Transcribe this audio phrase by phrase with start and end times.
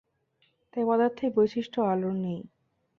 [0.73, 2.39] তাই পদার্থের বৈশিষ্ট্য আলোর নেই।